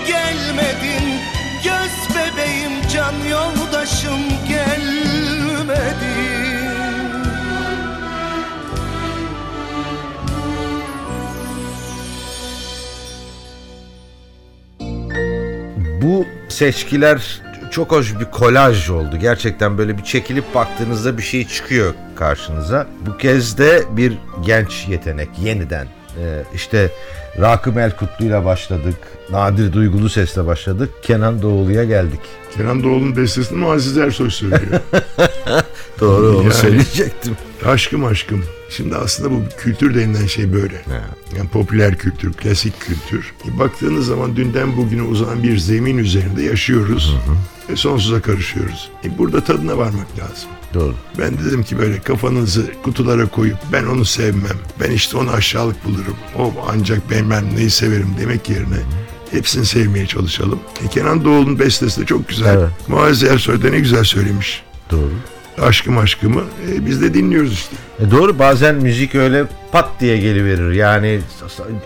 Gelmedin 0.07 1.19
göz 1.63 2.15
bebeğim 2.15 2.71
can 2.93 3.13
yoldaşım 3.29 4.19
gelmedin. 4.47 6.17
Bu 16.01 16.25
seçkiler 16.49 17.41
çok 17.77 17.91
hoş 17.91 18.19
bir 18.19 18.25
kolaj 18.25 18.89
oldu. 18.89 19.17
Gerçekten 19.17 19.77
böyle 19.77 19.97
bir 19.97 20.03
çekilip 20.03 20.55
baktığınızda 20.55 21.17
bir 21.17 21.23
şey 21.23 21.47
çıkıyor 21.47 21.93
karşınıza. 22.15 22.87
Bu 23.05 23.17
kez 23.17 23.57
de 23.57 23.83
bir 23.91 24.13
genç 24.45 24.87
yetenek 24.87 25.29
yeniden. 25.43 25.87
Ee, 26.19 26.43
işte 26.53 26.91
Rakım 27.41 27.79
Elkutlu'yla 27.79 28.45
başladık. 28.45 28.95
Nadir 29.31 29.73
Duygulu 29.73 30.09
Ses'le 30.09 30.37
başladık. 30.37 30.89
Kenan 31.01 31.41
Doğulu'ya 31.41 31.83
geldik. 31.83 32.19
Kenan 32.55 32.83
Doğulu'nun 32.83 33.17
bestesini 33.17 33.57
Muazzez 33.57 33.97
Ersoy 33.97 34.29
söylüyor. 34.29 34.61
Doğru 35.99 36.37
onu 36.37 36.43
Yani. 36.43 36.53
söyleyecektim. 36.53 37.37
aşkım 37.65 38.05
aşkım. 38.05 38.45
Şimdi 38.69 38.95
aslında 38.95 39.31
bu 39.31 39.41
kültür 39.57 39.95
denilen 39.95 40.25
şey 40.25 40.53
böyle. 40.53 40.81
Yani 41.37 41.49
popüler 41.49 41.97
kültür, 41.97 42.33
klasik 42.33 42.79
kültür. 42.79 43.33
E, 43.47 43.59
baktığınız 43.59 44.05
zaman 44.05 44.35
dünden 44.35 44.77
bugüne 44.77 45.01
uzanan 45.01 45.43
bir 45.43 45.57
zemin 45.57 45.97
üzerinde 45.97 46.43
yaşıyoruz. 46.43 47.15
Ve 47.69 47.75
sonsuza 47.75 48.21
karışıyoruz. 48.21 48.89
E, 49.03 49.17
burada 49.17 49.43
tadına 49.43 49.77
varmak 49.77 50.07
lazım. 50.19 50.49
Doğru. 50.73 50.95
Ben 51.17 51.37
dedim 51.37 51.63
ki 51.63 51.79
böyle 51.79 51.99
kafanızı 51.99 52.65
kutulara 52.83 53.25
koyup 53.27 53.57
ben 53.71 53.83
onu 53.83 54.05
sevmem. 54.05 54.57
Ben 54.79 54.91
işte 54.91 55.17
onu 55.17 55.31
aşağılık 55.31 55.85
bulurum. 55.85 56.15
O 56.37 56.53
ancak 56.69 57.11
ben, 57.11 57.29
ben 57.29 57.55
neyi 57.55 57.69
severim 57.69 58.15
demek 58.19 58.49
yerine 58.49 58.77
hepsini 59.31 59.65
sevmeye 59.65 60.07
çalışalım. 60.07 60.59
E, 60.85 60.87
Kenan 60.87 61.25
Doğulu'nun 61.25 61.59
bestesi 61.59 62.01
de 62.01 62.05
çok 62.05 62.27
güzel. 62.29 62.57
Evet. 62.57 62.69
Muazzez 62.87 63.29
Ersoy 63.29 63.63
da 63.63 63.69
ne 63.69 63.79
güzel 63.79 64.03
söylemiş. 64.03 64.63
Doğru. 64.91 65.11
Aşkım 65.61 65.97
aşkımı 65.97 66.41
e, 66.41 66.85
biz 66.85 67.01
de 67.01 67.13
dinliyoruz 67.13 67.53
işte. 67.53 67.75
E 67.99 68.11
doğru 68.11 68.39
bazen 68.39 68.75
müzik 68.75 69.15
öyle 69.15 69.45
pat 69.71 69.89
diye 69.99 70.17
geliverir. 70.17 70.71
Yani 70.71 71.19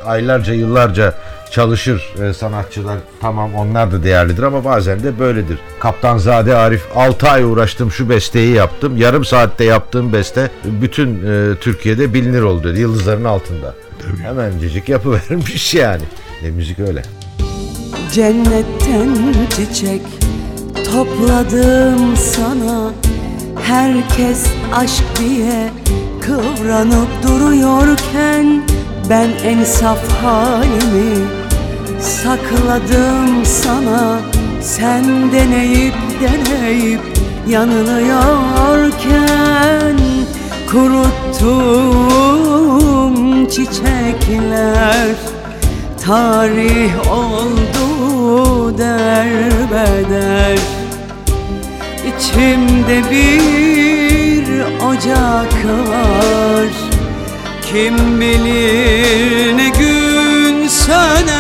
aylarca 0.06 0.54
yıllarca 0.54 1.14
çalışır 1.52 2.14
e, 2.24 2.34
sanatçılar. 2.34 2.98
Tamam 3.22 3.56
onlar 3.56 3.92
da 3.92 4.04
değerlidir 4.04 4.44
ama 4.44 4.66
bazen 4.66 5.04
de 5.04 5.20
böyledir. 5.20 5.60
Kaptanzade 5.80 6.56
Arif 6.56 6.84
6 6.96 7.30
ay 7.30 7.44
uğraştım 7.44 7.92
şu 7.92 8.10
besteyi 8.10 8.54
yaptım. 8.54 8.98
Yarım 8.98 9.26
saatte 9.26 9.64
yaptığım 9.64 10.14
beste 10.14 10.52
bütün 10.64 11.28
e, 11.28 11.56
Türkiye'de 11.56 12.14
bilinir 12.14 12.42
oldu 12.42 12.64
dedi. 12.64 12.80
Yıldızların 12.80 13.24
altında. 13.24 13.76
Tabii. 14.02 14.24
Hemencecik 14.24 14.90
yapıvermiş 14.90 15.74
yani. 15.74 16.04
E, 16.44 16.52
müzik 16.52 16.80
öyle. 16.80 17.02
Cennetten 18.14 19.18
çiçek 19.50 20.02
topladım 20.92 22.18
sana 22.18 22.94
Herkes 23.64 24.46
aşk 24.76 25.04
diye 25.20 25.70
kıvranıp 26.22 27.24
duruyorken 27.24 28.62
Ben 29.10 29.30
en 29.46 29.64
saf 29.64 30.00
halimi 30.24 31.28
sakladım 32.00 33.46
sana. 33.46 34.20
Sen 34.62 35.32
deneyip 35.32 35.94
deneyip 36.22 37.02
yanılıyorken 37.48 39.98
Kuruttum 40.72 42.28
çiçekler 43.48 45.16
Tarih 46.06 47.12
oldu 47.12 48.78
derbeder 48.78 50.60
İçimde 52.08 53.12
bir 53.12 54.62
ocak 54.86 55.66
var. 55.66 56.68
Kim 57.62 58.22
bilir 58.22 59.58
ne 59.58 59.70
gün 59.70 60.68
söner? 60.68 61.32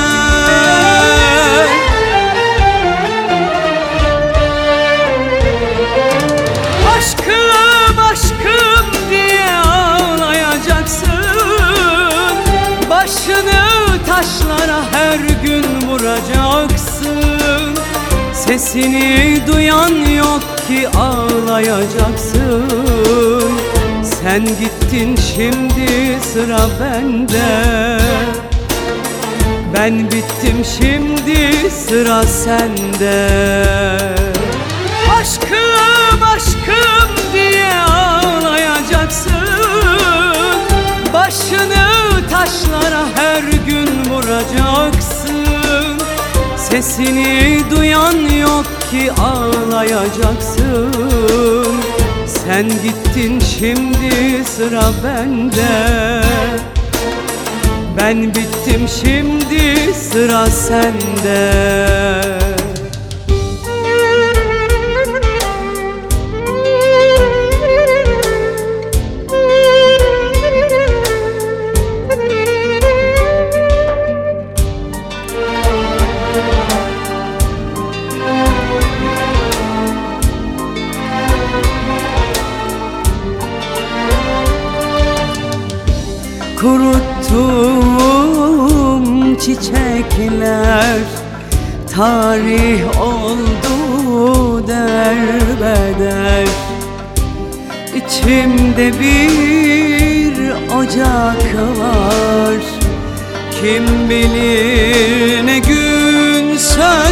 Aşkım 6.97 7.99
aşkım 8.11 9.09
diye 9.09 9.49
ağlayacaksın. 9.65 11.07
Başını 12.89 13.61
taşlara 14.07 14.81
her 14.91 15.19
gün 15.43 15.65
vuracaksın 15.87 16.70
Sesini 18.51 19.39
duyan 19.47 19.95
yok 20.15 20.43
ki 20.67 20.89
ağlayacaksın. 20.89 22.63
Sen 24.03 24.45
gittin 24.45 25.15
şimdi 25.15 26.19
sıra 26.33 26.59
bende. 26.81 27.97
Ben 29.73 30.11
bittim 30.11 30.65
şimdi 30.77 31.69
sıra 31.69 32.23
sende. 32.23 33.29
Aşkım 35.19 36.23
aşkım 36.35 37.09
diye 37.33 37.73
ağlayacaksın. 37.73 39.31
Başını 41.13 41.85
taşlara 42.31 43.03
her 43.15 43.43
gün 43.43 43.89
vuracaksın 44.09 45.20
Sesini 46.71 47.59
duyan 47.71 48.17
yok 48.41 48.65
ki 48.91 49.11
ağlayacaksın. 49.21 50.91
Sen 52.25 52.69
gittin 52.69 53.39
şimdi 53.39 54.43
sıra 54.43 54.83
bende. 55.03 56.21
Ben 57.97 58.21
bittim 58.23 58.87
şimdi 58.87 59.93
sıra 59.93 60.45
sende 60.45 62.40
Kim 103.61 104.09
bilir 104.09 105.45
ne 105.45 105.59
gün 105.59 106.57
söner 106.57 107.11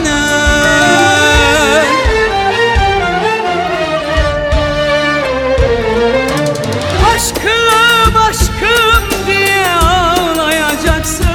Aşkım 7.15 8.15
aşkım 8.29 9.03
diye 9.27 9.65
ağlayacaksın. 9.83 11.25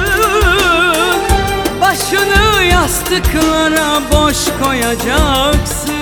Başını 1.81 2.63
yastıklara 2.63 4.01
boş 4.11 4.37
koyacaksın. 4.63 5.95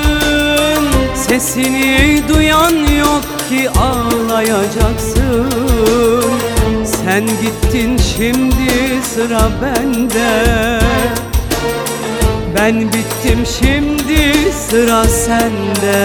Sesini 1.15 2.21
duyan 2.29 2.75
yok 2.97 3.23
ki 3.49 3.69
ağlayacaksın 3.69 5.43
Sen 7.05 7.25
gittin 7.25 7.97
şimdi 7.97 9.01
sıra 9.03 9.51
bende. 9.61 10.79
Ben 12.55 12.81
bittim 12.81 13.45
şimdi 13.59 14.51
sıra 14.69 15.03
sende. 15.03 15.99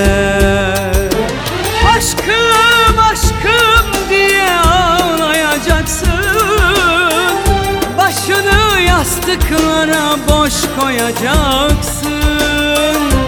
Aşkım 1.96 2.98
aşkım 3.12 3.86
diye 4.10 4.50
ağlayacaksın. 4.50 6.08
Başını 7.98 8.80
yastıklara 8.80 10.16
boş 10.28 10.54
koyacaksın. 10.80 12.12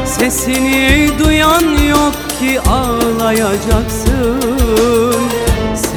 Sesini 0.06 1.10
duyan 1.18 1.84
yok 1.88 2.14
ki 2.40 2.60
ağlayacaksın 2.60 4.40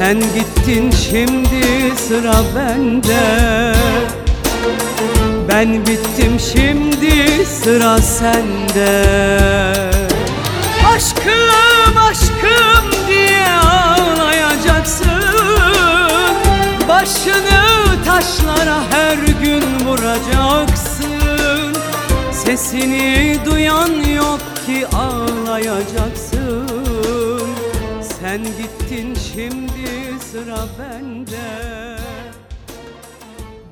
Sen 0.03 0.19
gittin 0.19 0.91
şimdi 0.91 1.95
sıra 1.97 2.33
bende. 2.55 3.73
Ben 5.49 5.87
bittim 5.87 6.39
şimdi 6.39 7.45
sıra 7.45 7.97
sende. 7.97 9.03
Aşkım 10.95 11.97
aşkım 11.97 13.07
diye 13.07 13.47
ağlayacaksın. 13.47 15.07
Başını 16.89 18.03
taşlara 18.05 18.79
her 18.91 19.17
gün 19.17 19.63
vuracaksın. 19.85 21.75
Sesini 22.31 23.37
duyan 23.45 23.91
yok 24.15 24.41
ki 24.65 24.87
ağlayacaksın 24.87 26.32
Sen 28.33 28.43
gittin 28.43 29.15
şimdi 29.33 30.19
sıra 30.31 30.57
bende 30.79 31.97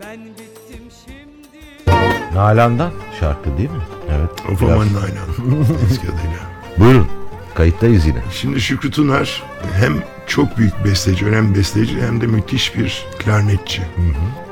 Ben 0.01 0.19
bittim 0.25 0.83
şimdi 1.05 1.93
Nalan'dan 2.35 2.91
şarkı 3.19 3.57
değil 3.57 3.69
mi? 3.69 3.81
Evet. 4.09 4.29
Of 4.51 4.61
biraz- 4.61 4.73
aman 4.73 4.87
Nalan 4.93 5.65
eski 5.91 6.07
adıyla. 6.07 6.39
Buyurun. 6.77 7.07
Kayıttayız 7.55 8.05
yine. 8.05 8.21
Şimdi 8.31 8.61
Şükrü 8.61 8.91
Tunar 8.91 9.43
hem 9.79 9.93
çok 10.27 10.57
büyük 10.57 10.85
besteci, 10.85 11.25
önemli 11.25 11.57
besteci 11.57 12.01
hem 12.01 12.21
de 12.21 12.27
müthiş 12.27 12.77
bir 12.77 13.05
klarnetçi. 13.19 13.81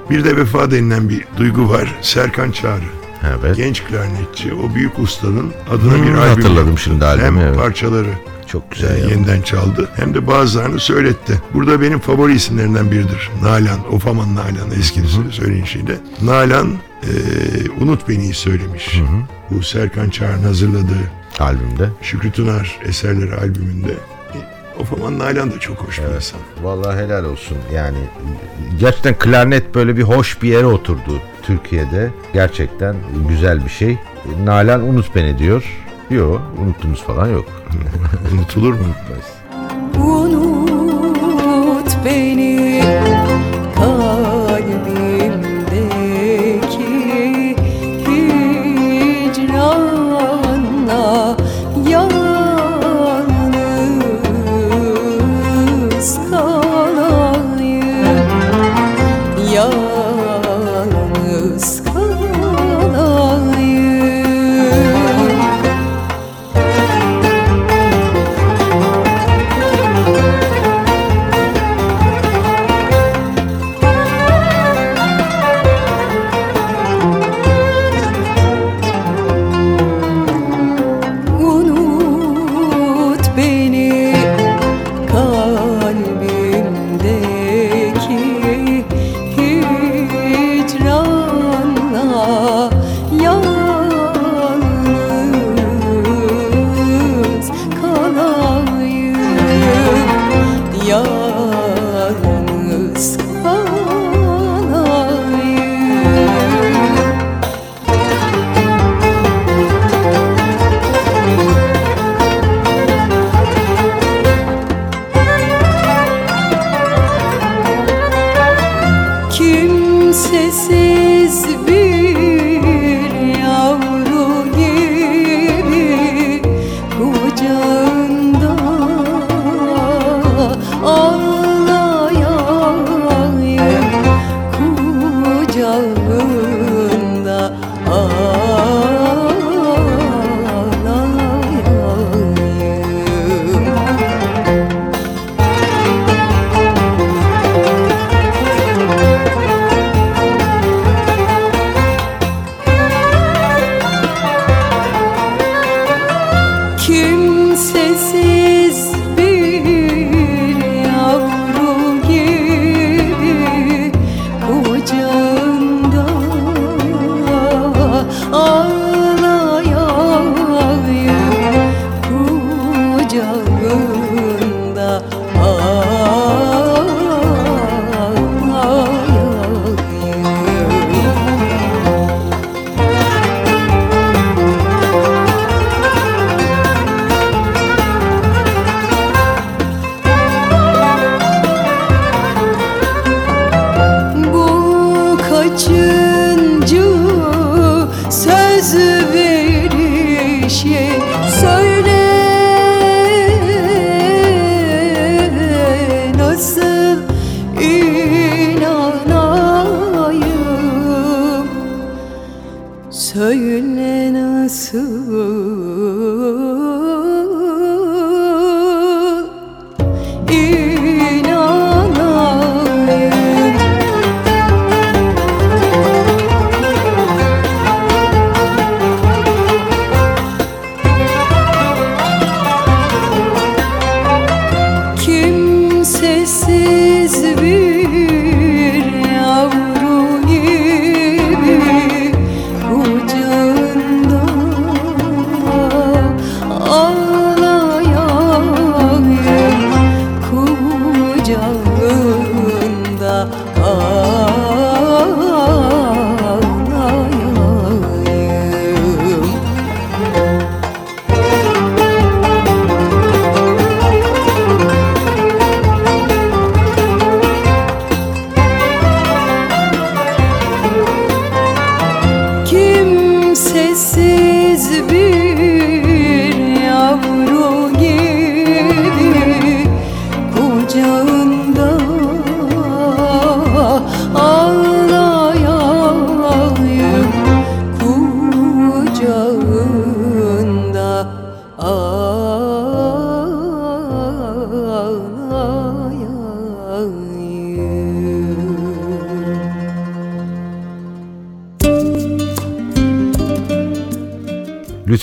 Bir 0.09 0.23
de 0.25 0.37
vefa 0.37 0.71
denilen 0.71 1.09
bir 1.09 1.23
duygu 1.37 1.69
var. 1.69 1.95
Serkan 2.01 2.51
Çağrı. 2.51 2.81
Evet. 3.43 3.55
Genç 3.57 3.83
klarnetçi. 3.83 4.53
O 4.53 4.75
büyük 4.75 4.99
ustanın 4.99 5.53
adına 5.71 5.93
Hmm, 5.93 6.03
bir 6.03 6.13
albüm 6.13 6.17
hatırladım 6.43 6.77
şimdi 6.77 7.05
albümü, 7.05 7.25
Hem 7.25 7.37
evet. 7.37 7.55
parçaları 7.57 8.09
Çok 8.51 8.63
e, 8.63 8.65
güzel 8.71 9.03
ya. 9.03 9.09
yeniden 9.09 9.41
çaldı 9.41 9.89
hem 9.95 10.13
de 10.13 10.27
bazılarını 10.27 10.79
söyletti. 10.79 11.41
Burada 11.53 11.81
benim 11.81 11.99
favori 11.99 12.33
isimlerinden 12.33 12.91
biridir. 12.91 13.29
Nalan, 13.41 13.93
Ofaman 13.93 14.35
Nalan 14.35 14.71
eski 14.79 15.01
söyleyişiyle. 15.31 15.97
Nalan 16.21 16.77
e, 17.03 17.09
Unut 17.83 18.09
Beni'yi 18.09 18.33
söylemiş. 18.33 19.01
Bu 19.51 19.63
Serkan 19.63 20.09
Çağrı'nın 20.09 20.43
hazırladığı 20.43 21.11
Albümde. 21.39 21.89
Şükrü 22.01 22.31
Tunar 22.31 22.79
eserleri 22.85 23.35
albümünde 23.35 23.93
Of 24.79 24.93
aman 24.93 25.19
Nalan 25.19 25.51
da 25.51 25.59
çok 25.59 25.77
hoş 25.77 25.99
bir 25.99 26.15
insan. 26.15 26.39
Vallahi 26.63 26.97
helal 27.03 27.25
olsun. 27.25 27.57
Yani 27.73 27.97
gerçekten 28.79 29.15
klarnet 29.19 29.75
böyle 29.75 29.97
bir 29.97 30.03
hoş 30.03 30.41
bir 30.41 30.49
yere 30.49 30.65
oturdu 30.65 31.21
Türkiye'de. 31.43 32.11
Gerçekten 32.33 32.95
güzel 33.29 33.65
bir 33.65 33.69
şey. 33.69 33.97
Nalan 34.43 34.89
unut 34.89 35.15
beni 35.15 35.39
diyor. 35.39 35.63
Yok 36.09 36.41
unuttunuz 36.57 37.03
falan 37.03 37.27
yok. 37.27 37.45
Unutulur 38.31 38.73
mu? 38.73 38.79
Unut 38.83 39.38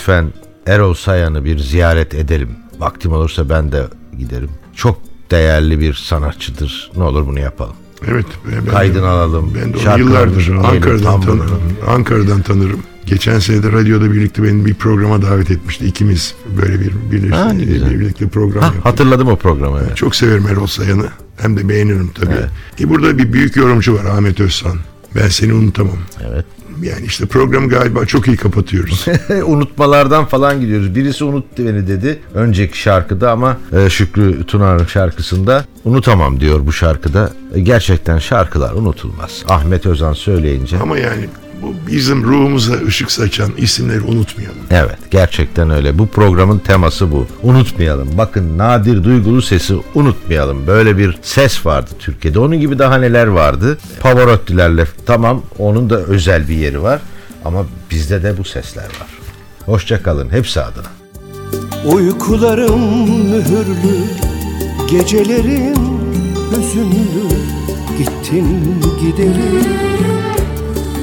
Lütfen 0.09 0.32
Erol 0.66 0.94
Sayan'ı 0.94 1.44
bir 1.44 1.59
ziyaret 1.59 2.14
edelim. 2.14 2.48
Vaktim 2.78 3.12
olursa 3.12 3.48
ben 3.48 3.72
de 3.72 3.84
giderim. 4.18 4.50
Çok 4.76 4.98
değerli 5.30 5.80
bir 5.80 5.94
sanatçıdır. 5.94 6.90
Ne 6.96 7.02
olur 7.02 7.26
bunu 7.26 7.40
yapalım. 7.40 7.74
Evet. 8.09 8.26
Ben, 8.52 8.66
Kaydını 8.72 9.09
alalım. 9.09 9.52
Ben 9.62 9.74
de 9.74 9.90
onu 9.90 9.98
yıllardır 9.98 10.48
Ankara'dan 10.48 11.22
bunu. 11.26 11.44
Ankara'dan 11.88 12.42
tanırım. 12.42 12.80
Geçen 13.07 13.38
sene 13.38 13.62
de 13.62 13.72
radyoda 13.72 14.12
birlikte 14.12 14.42
beni 14.42 14.64
bir 14.66 14.74
programa 14.74 15.22
davet 15.22 15.50
etmişti. 15.50 15.86
İkimiz 15.86 16.34
böyle 16.62 16.80
bir 16.80 16.92
birleşik, 17.12 17.34
Ha, 17.34 17.52
güzel. 17.54 18.00
birlikte 18.00 18.28
program 18.28 18.61
Ha, 18.61 18.66
yaptık. 18.66 18.84
hatırladım 18.84 19.28
o 19.28 19.36
programı. 19.36 19.80
evet. 19.86 19.96
Çok 19.96 20.16
severim 20.16 20.46
Erol 20.46 20.66
Sayan'ı. 20.66 21.09
Hem 21.36 21.57
de 21.57 21.68
beğenirim 21.68 22.11
tabii. 22.14 22.34
E 22.80 22.88
burada 22.88 23.18
bir 23.18 23.32
büyük 23.32 23.57
yorumcu 23.57 23.94
var 23.94 24.04
Ahmet 24.04 24.40
Özsan. 24.40 24.78
Ben 25.14 25.28
seni 25.28 25.52
unutamam. 25.52 25.98
Evet. 26.30 26.44
Yani 26.83 27.07
işte 27.07 27.27
programı 27.27 27.68
galiba 27.68 28.07
çok 28.07 28.29
iyi 28.29 28.37
kapatıyoruz. 28.37 29.07
Unutmalardan 29.47 30.24
falan 30.24 30.61
gidiyoruz. 30.61 30.95
Birisi 30.95 31.24
unuttu 31.24 31.66
beni 31.66 31.89
dedi 31.89 32.18
önceki 32.35 32.79
şarkıda 32.79 33.31
ama 33.31 33.57
e, 33.72 33.91
Şükrü 33.91 34.45
Tunar'ın 34.45 34.87
şarkısında 34.87 35.64
unutamam 35.85 36.41
diyor 36.41 36.66
bu 36.66 36.72
şarkıda. 36.72 37.31
E, 37.55 37.61
gerçekten 37.61 38.18
şarkılar 38.18 38.72
unutulmaz. 38.72 39.45
Ahmet 39.49 39.87
Özan 39.87 40.12
söyleyince. 40.12 40.79
Ama 40.79 40.99
yani 40.99 41.29
bu 41.62 41.74
bizim 41.86 42.24
ruhumuza 42.24 42.74
ışık 42.86 43.11
saçan 43.11 43.50
isimleri 43.57 44.00
unutmayalım. 44.00 44.59
Evet 44.70 44.98
gerçekten 45.11 45.70
öyle. 45.70 45.98
Bu 45.98 46.07
programın 46.07 46.59
teması 46.59 47.12
bu. 47.12 47.26
Unutmayalım. 47.42 48.09
Bakın 48.18 48.59
nadir 48.59 49.04
duygulu 49.04 49.42
sesi 49.42 49.74
unutmayalım. 49.94 50.66
Böyle 50.66 50.98
bir 50.98 51.18
ses 51.22 51.66
vardı 51.66 51.90
Türkiye'de. 51.98 52.38
Onun 52.38 52.61
gibi 52.61 52.78
daha 52.78 52.98
neler 52.98 53.26
vardı. 53.26 53.78
Pavarottilerle 54.00 54.84
tamam 55.07 55.42
onun 55.59 55.90
da 55.90 55.96
özel 55.96 56.48
bir 56.48 56.54
yeri 56.57 56.82
var. 56.82 57.00
Ama 57.44 57.66
bizde 57.90 58.22
de 58.22 58.38
bu 58.38 58.44
sesler 58.44 58.84
var. 58.84 59.09
Hoşça 59.66 60.02
kalın 60.02 60.30
hepsi 60.30 60.61
adına. 60.61 60.86
Uykularım 61.84 63.11
mühürlü 63.11 64.26
Gecelerim 64.90 65.74
hüzünlü 66.50 67.28
Gittin 67.98 68.80
giderim 69.00 70.05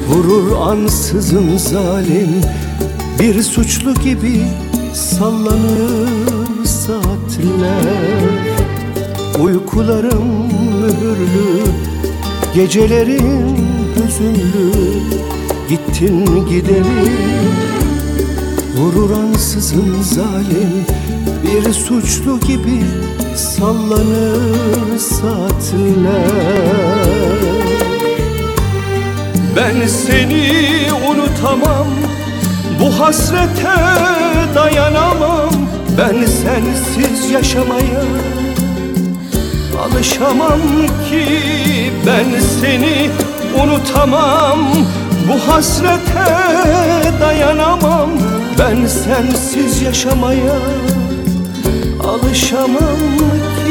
Vurur 0.09 0.51
ansızın 0.57 1.57
zalim 1.57 2.41
Bir 3.19 3.43
suçlu 3.43 3.93
gibi 3.93 4.41
sallanır 4.93 6.65
saatler. 6.65 7.83
Uykularım 9.43 10.27
mühürlü 10.81 11.63
Gecelerim 12.55 13.57
hüzünlü. 13.95 14.73
Gittin 15.69 16.25
giderim 16.49 17.11
Vurur 18.77 19.11
ansızın 19.11 20.01
zalim 20.01 20.85
Bir 21.43 21.73
suçlu 21.73 22.39
gibi 22.39 22.81
sallanır 23.35 24.97
saatler 24.99 26.73
Ben 29.55 29.87
seni 29.87 30.51
unutamam 31.09 31.87
Bu 32.79 32.99
hasrete 32.99 33.75
dayanamam. 34.55 35.49
Ben 35.97 36.25
sensiz 36.25 37.31
yaşamaya 37.31 38.03
Alışamam 39.83 40.61
ki 41.09 41.25
ben 42.05 42.39
seni 42.61 43.09
unutamam. 43.63 44.59
Bu 45.27 45.53
hasrete 45.53 46.31
dayanamam 47.21 48.09
Ben 48.59 48.87
sensiz 48.87 49.81
yaşamaya 49.81 50.57
alışamam 52.03 53.01
ki 53.57 53.62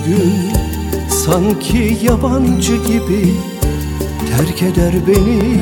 sürgün 0.00 0.32
Sanki 1.08 1.98
yabancı 2.02 2.76
gibi 2.76 3.34
Terk 4.30 4.62
eder 4.62 4.92
beni. 5.06 5.60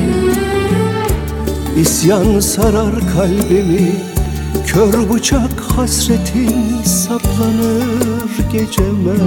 İsyan 1.81 2.39
sarar 2.39 2.93
kalbimi 3.15 3.91
Kör 4.67 5.09
bıçak 5.13 5.59
hasretin 5.59 6.83
saplanır 6.85 8.51
geceme. 8.51 9.19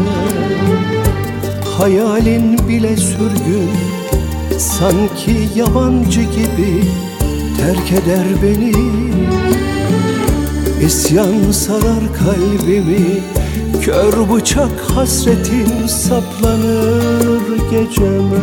Hayalin 1.79 2.69
bile 2.69 2.97
sürgün 2.97 3.71
Sanki 4.59 5.49
yabancı 5.55 6.21
gibi 6.21 6.85
Terk 7.57 7.93
eder 7.93 8.27
beni. 8.43 8.73
İsyan 10.87 11.51
sarar 11.51 12.13
kalbimi 12.19 13.23
Kör 13.81 14.31
bıçak 14.31 14.81
hasretin 14.95 15.87
saplanır 15.87 17.43
geceme. 17.71 18.43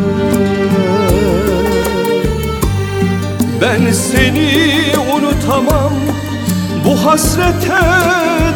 Ben 3.60 3.92
seni 3.92 4.72
unutamam 5.14 5.92
Bu 6.84 7.06
hasrete 7.06 7.80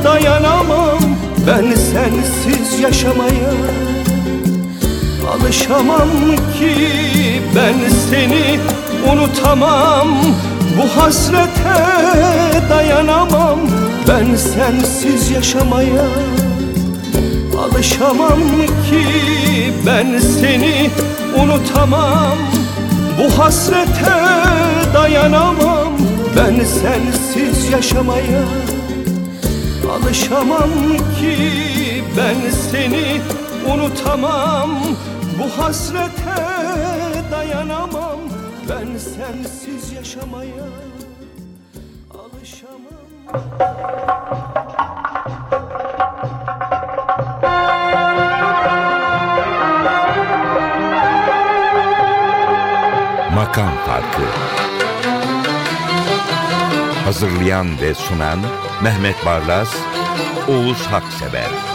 dayanamam. 0.05 0.99
Ben 1.47 1.75
sensiz 1.75 2.81
yaşamaya 2.81 3.53
Alışamam 5.33 6.11
ki 6.59 6.75
ben 7.57 7.75
seni 8.11 8.61
unutamam. 9.13 10.09
Bu 10.77 11.01
hasrete 11.03 11.75
dayanamam. 12.71 13.59
Ben 14.09 14.37
sensiz 14.37 15.31
yaşamaya 15.31 16.05
Alışamam 17.65 18.41
ki 18.91 19.05
ben 19.87 20.19
seni 20.19 20.91
unutamam. 21.43 22.39
Bu 23.19 23.39
hasrete 23.39 24.15
dayanamam. 24.95 25.93
Ben 26.37 26.65
sensiz 26.65 27.71
yaşamaya 27.73 28.45
Alışamam 29.93 30.71
ki 31.19 31.53
ben 32.17 32.51
seni 32.71 33.21
unutamam. 33.75 34.71
Bu 35.39 35.63
hasrete 35.63 36.43
dayanamam. 37.31 38.19
Ben 38.69 38.99
sensiz 38.99 39.93
yaşamaya 39.93 40.67
alışamam 42.11 44.14
Makam 53.55 53.77
Farkı. 53.87 54.23
Hazırlayan 57.05 57.81
ve 57.81 57.95
sunan 57.95 58.39
Mehmet 58.83 59.27
Barlas, 59.27 59.77
Oğuz 60.49 60.87
Haksever 60.87 61.74